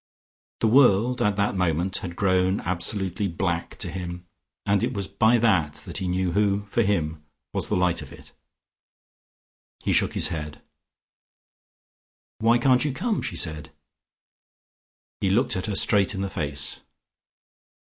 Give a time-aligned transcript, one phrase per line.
[0.61, 4.25] The world, at that moment, had grown absolutely black to him,
[4.65, 8.11] and it was by that that he knew who, for him, was the light of
[8.11, 8.31] it.
[9.81, 10.63] He shook his head.
[12.39, 13.71] "Why can't you come?" she said.
[15.19, 16.79] He looked at her straight in the face.